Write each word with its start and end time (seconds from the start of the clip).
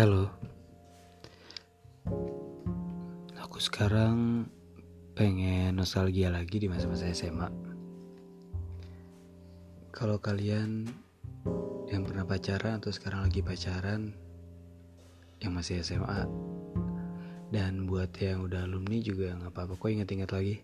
Halo. 0.00 0.32
Aku 3.36 3.60
sekarang 3.60 4.48
pengen 5.12 5.76
nostalgia 5.76 6.32
lagi 6.32 6.56
di 6.56 6.72
masa-masa 6.72 7.12
SMA. 7.12 7.44
Kalau 9.92 10.16
kalian 10.16 10.88
yang 11.92 12.08
pernah 12.08 12.24
pacaran 12.24 12.80
atau 12.80 12.88
sekarang 12.88 13.28
lagi 13.28 13.44
pacaran 13.44 14.16
yang 15.44 15.52
masih 15.52 15.84
SMA 15.84 16.24
dan 17.52 17.84
buat 17.84 18.08
yang 18.24 18.48
udah 18.48 18.64
alumni 18.64 19.04
juga 19.04 19.36
nggak 19.36 19.52
apa-apa 19.52 19.76
kok 19.76 19.92
inget-inget 19.92 20.32
lagi 20.32 20.56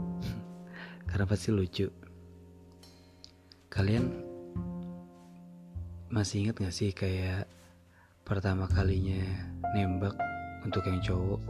karena 1.12 1.28
pasti 1.28 1.52
lucu 1.52 1.92
kalian 3.68 4.08
masih 6.08 6.48
inget 6.48 6.56
gak 6.56 6.72
sih 6.72 6.96
kayak 6.96 7.44
pertama 8.30 8.70
kalinya 8.70 9.26
nembak 9.74 10.14
untuk 10.62 10.86
yang 10.86 11.02
cowok 11.02 11.42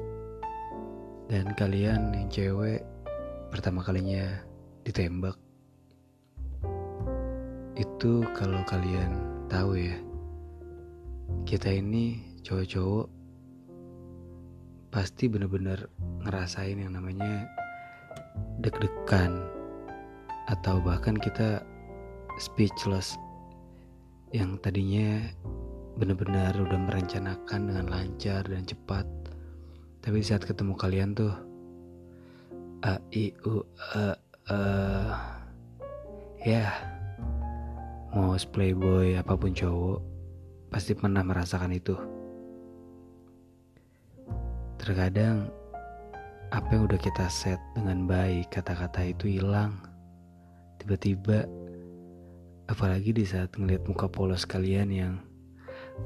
dan 1.29 1.53
kalian 1.53 2.09
yang 2.17 2.33
cewek 2.33 2.81
pertama 3.53 3.85
kalinya 3.85 4.41
ditembak. 4.89 5.37
Itu 7.77 8.25
kalau 8.33 8.65
kalian 8.65 9.13
tahu 9.53 9.77
ya 9.77 10.01
kita 11.45 11.69
ini 11.69 12.17
cowok-cowok 12.41 13.13
pasti 14.89 15.29
bener-bener 15.29 15.85
ngerasain 16.25 16.81
yang 16.81 16.97
namanya 16.97 17.45
deg-degan 18.65 19.37
atau 20.49 20.81
bahkan 20.81 21.21
kita 21.21 21.61
speechless. 22.41 23.21
Yang 24.33 24.63
tadinya 24.65 25.29
benar-benar 26.01 26.57
udah 26.57 26.81
merencanakan 26.81 27.69
dengan 27.69 27.87
lancar 27.93 28.41
dan 28.49 28.65
cepat. 28.65 29.05
Tapi 30.01 30.25
saat 30.25 30.49
ketemu 30.49 30.73
kalian 30.73 31.13
tuh 31.13 31.29
a 32.81 32.97
i 33.13 33.29
u 33.45 33.61
e 33.93 34.07
e 34.49 34.59
ya 36.49 36.73
mau 38.17 38.33
playboy 38.33 39.21
apa 39.21 39.37
pun 39.37 39.53
cowok 39.53 40.01
pasti 40.73 40.97
pernah 40.97 41.21
merasakan 41.21 41.77
itu. 41.77 41.93
Terkadang 44.81 45.53
apa 46.49 46.69
yang 46.73 46.89
udah 46.89 46.97
kita 46.97 47.29
set 47.29 47.61
dengan 47.77 48.09
baik 48.09 48.49
kata-kata 48.49 49.05
itu 49.05 49.37
hilang. 49.37 49.77
Tiba-tiba 50.81 51.45
apalagi 52.73 53.13
di 53.13 53.29
saat 53.29 53.53
ngeliat 53.53 53.85
muka 53.85 54.09
polos 54.09 54.49
kalian 54.49 54.89
yang 54.89 55.15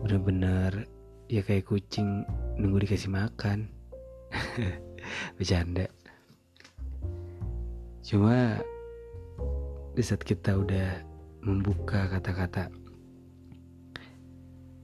bener-bener 0.02 0.90
ya 1.30 1.44
kayak 1.44 1.68
kucing 1.68 2.26
nunggu 2.58 2.82
dikasih 2.88 3.12
makan. 3.12 3.70
Bercanda. 5.38 5.86
Cuma 8.02 8.58
di 9.94 10.02
saat 10.02 10.26
kita 10.26 10.58
udah 10.58 11.04
membuka 11.44 12.10
kata-kata 12.10 12.72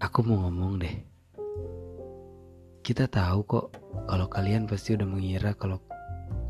aku 0.00 0.24
mau 0.24 0.48
ngomong 0.48 0.80
deh. 0.80 0.96
Kita 2.80 3.04
tahu 3.06 3.44
kok 3.44 3.66
kalau 4.08 4.26
kalian 4.32 4.64
pasti 4.64 4.96
udah 4.96 5.04
mengira 5.04 5.52
kalau 5.52 5.78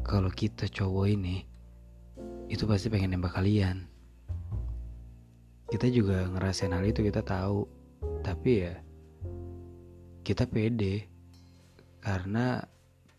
kalau 0.07 0.31
kita 0.31 0.71
cowok 0.71 1.07
ini 1.11 1.43
itu 2.47 2.65
pasti 2.65 2.87
pengen 2.87 3.19
nembak 3.19 3.35
kalian. 3.35 3.91
Kita 5.71 5.87
juga 5.91 6.27
ngerasain 6.31 6.75
hal 6.75 6.87
itu 6.87 7.03
kita 7.03 7.23
tahu 7.23 7.67
tapi 8.21 8.65
ya 8.69 8.75
kita 10.25 10.47
pede. 10.47 11.09
Karena 12.01 12.65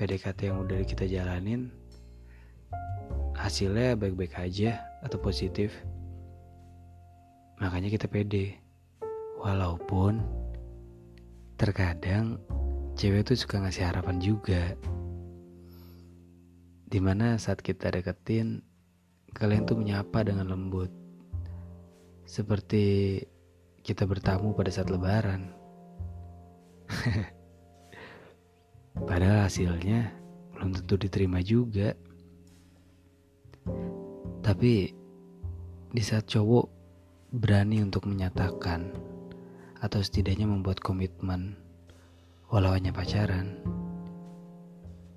PDKT 0.02 0.50
yang 0.50 0.66
udah 0.66 0.82
kita 0.82 1.06
jalanin 1.06 1.70
hasilnya 3.38 3.94
baik-baik 3.94 4.34
aja 4.42 4.82
atau 5.06 5.22
positif. 5.22 5.70
Makanya 7.62 7.94
kita 7.94 8.10
pede. 8.10 8.58
Walaupun 9.42 10.22
terkadang 11.58 12.42
cewek 12.98 13.26
tuh 13.30 13.38
suka 13.38 13.62
ngasih 13.62 13.86
harapan 13.86 14.18
juga. 14.18 14.74
Di 16.90 16.98
mana 16.98 17.38
saat 17.38 17.62
kita 17.62 17.94
deketin 17.94 18.66
kalian 19.38 19.70
tuh 19.70 19.78
menyapa 19.78 20.26
dengan 20.26 20.50
lembut. 20.50 20.90
Seperti 22.26 23.18
kita 23.82 24.06
bertamu 24.06 24.54
pada 24.54 24.70
saat 24.70 24.94
lebaran. 24.94 25.50
Padahal 29.10 29.50
hasilnya 29.50 30.14
belum 30.54 30.78
tentu 30.78 30.96
diterima 31.02 31.42
juga. 31.42 31.98
Tapi 34.42 34.94
di 35.92 36.04
saat 36.06 36.30
cowok 36.30 36.66
berani 37.34 37.82
untuk 37.82 38.06
menyatakan 38.06 38.94
atau 39.82 40.00
setidaknya 40.02 40.46
membuat 40.46 40.78
komitmen 40.78 41.58
walau 42.54 42.76
hanya 42.76 42.94
pacaran, 42.94 43.58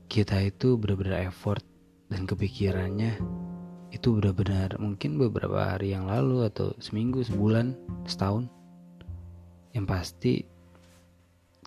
kita 0.09 0.41
itu 0.41 0.79
benar-benar 0.79 1.29
effort 1.29 1.65
dan 2.09 2.25
kepikirannya 2.25 3.19
itu 3.94 4.19
benar-benar 4.19 4.75
mungkin 4.82 5.22
beberapa 5.22 5.71
hari 5.71 5.94
yang 5.94 6.10
lalu 6.10 6.50
atau 6.50 6.75
seminggu, 6.82 7.22
sebulan, 7.22 7.78
setahun. 8.10 8.50
Yang 9.71 9.87
pasti 9.87 10.32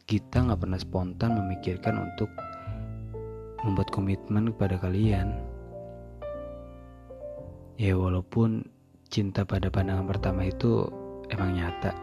kita 0.04 0.44
nggak 0.44 0.60
pernah 0.60 0.80
spontan 0.80 1.40
memikirkan 1.40 1.96
untuk 2.04 2.28
membuat 3.64 3.88
komitmen 3.96 4.52
kepada 4.52 4.76
kalian. 4.76 5.40
Ya 7.80 7.96
walaupun 7.96 8.68
cinta 9.08 9.48
pada 9.48 9.72
pandangan 9.72 10.12
pertama 10.12 10.52
itu 10.52 10.84
emang 11.32 11.56
nyata. 11.56 11.96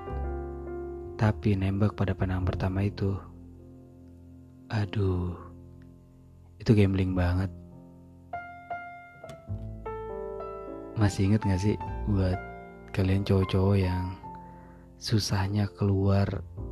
Tapi 1.20 1.52
nembak 1.52 2.00
pada 2.00 2.16
pandangan 2.16 2.48
pertama 2.48 2.80
itu 2.80 3.12
aduh 4.72 5.36
itu 6.56 6.72
gambling 6.72 7.12
banget 7.12 7.52
Masih 10.94 11.30
inget 11.30 11.42
gak 11.42 11.60
sih 11.60 11.76
buat 12.06 12.38
kalian 12.94 13.26
cowok-cowok 13.26 13.76
yang 13.78 14.14
susahnya 15.02 15.66
keluar 15.74 16.26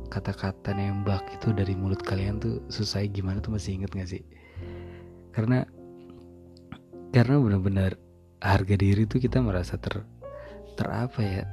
kata-kata 0.07 0.71
nembak 0.71 1.27
itu 1.35 1.51
dari 1.51 1.75
mulut 1.75 1.99
kalian 1.99 2.39
tuh 2.39 2.63
susah 2.71 3.03
gimana 3.11 3.43
tuh 3.43 3.51
masih 3.53 3.77
inget 3.77 3.91
gak 3.91 4.09
sih? 4.09 4.23
Karena 5.35 5.67
karena 7.13 7.37
benar-benar 7.37 7.93
harga 8.41 8.75
diri 8.75 9.05
tuh 9.05 9.21
kita 9.21 9.43
merasa 9.43 9.77
ter 9.77 10.01
ter 10.73 10.87
apa 10.89 11.21
ya 11.21 11.43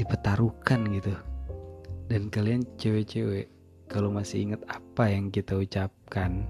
dipertaruhkan 0.00 0.88
gitu 0.90 1.12
dan 2.08 2.32
kalian 2.32 2.64
cewek-cewek 2.80 3.52
kalau 3.86 4.10
masih 4.10 4.48
inget 4.48 4.60
apa 4.66 5.06
yang 5.12 5.28
kita 5.28 5.54
ucapkan 5.54 6.48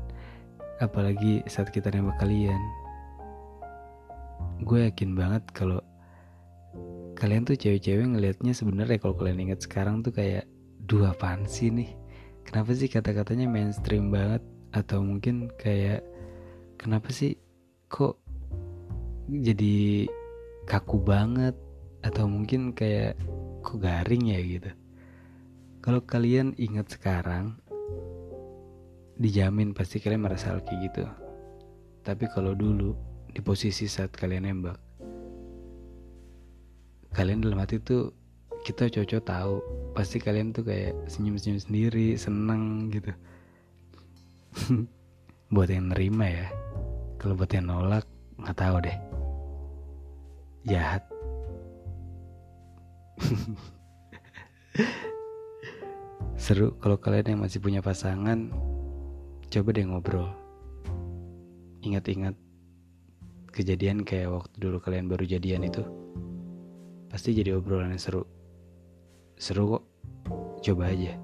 apalagi 0.79 1.43
saat 1.51 1.71
kita 1.75 1.91
nembak 1.91 2.17
kalian 2.23 2.59
gue 4.65 4.89
yakin 4.89 5.13
banget 5.13 5.45
kalau 5.53 5.85
kalian 7.15 7.45
tuh 7.45 7.55
cewek-cewek 7.55 8.17
ngelihatnya 8.17 8.57
sebenarnya 8.57 8.97
kalau 8.99 9.15
kalian 9.15 9.49
ingat 9.49 9.63
sekarang 9.63 10.01
tuh 10.01 10.11
kayak 10.11 10.49
dua 10.89 11.13
apaan 11.13 11.45
sih 11.45 11.69
nih? 11.69 11.93
Kenapa 12.45 12.73
sih 12.77 12.89
kata-katanya 12.89 13.47
mainstream 13.49 14.09
banget? 14.09 14.41
Atau 14.75 15.05
mungkin 15.05 15.53
kayak 15.61 16.03
kenapa 16.81 17.09
sih 17.13 17.39
kok 17.93 18.19
jadi 19.29 20.09
kaku 20.67 20.99
banget? 21.01 21.55
Atau 22.05 22.29
mungkin 22.29 22.73
kayak 22.77 23.17
kok 23.65 23.79
garing 23.81 24.33
ya? 24.33 24.41
Gitu. 24.43 24.71
Kalau 25.85 26.01
kalian 26.05 26.57
ingat 26.57 26.89
sekarang 26.89 27.61
dijamin 29.21 29.71
pasti 29.77 30.03
kalian 30.03 30.25
merasa 30.27 30.59
kayak 30.59 30.81
gitu. 30.91 31.05
Tapi 32.05 32.29
kalau 32.29 32.53
dulu 32.53 33.14
di 33.35 33.43
posisi 33.43 33.91
saat 33.91 34.15
kalian 34.15 34.47
nembak 34.47 34.79
kalian 37.15 37.47
dalam 37.47 37.63
hati 37.63 37.79
tuh 37.79 38.11
kita 38.67 38.91
cocok 38.91 39.23
tahu 39.23 39.63
pasti 39.95 40.19
kalian 40.19 40.51
tuh 40.51 40.67
kayak 40.67 40.99
senyum-senyum 41.07 41.63
sendiri 41.63 42.19
seneng 42.19 42.91
gitu. 42.91 43.15
Buat 45.55 45.71
yang 45.71 45.95
nerima 45.95 46.27
ya. 46.27 46.51
Kalau 47.23 47.39
buat 47.39 47.53
yang 47.55 47.71
nolak 47.71 48.03
nggak 48.37 48.59
tahu 48.59 48.83
deh. 48.83 48.99
Jahat. 50.67 51.07
Seru 56.43 56.75
kalau 56.83 56.99
kalian 56.99 57.39
yang 57.39 57.41
masih 57.47 57.63
punya 57.63 57.79
pasangan 57.81 58.51
coba 59.49 59.69
deh 59.71 59.87
ngobrol. 59.87 60.35
Ingat-ingat 61.85 62.35
kejadian 63.55 64.03
kayak 64.03 64.35
waktu 64.35 64.55
dulu 64.59 64.83
kalian 64.83 65.07
baru 65.07 65.23
jadian 65.23 65.63
itu 65.63 65.87
pasti 67.07 67.31
jadi 67.31 67.55
obrolan 67.55 67.95
yang 67.95 68.03
seru. 68.03 68.27
Seru 69.39 69.79
kok. 69.79 69.85
Coba 70.65 70.91
aja 70.91 71.24